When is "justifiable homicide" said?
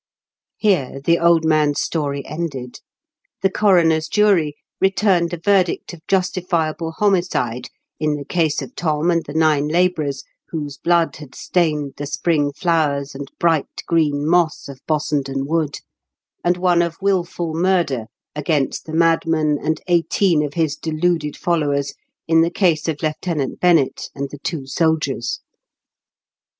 6.07-7.67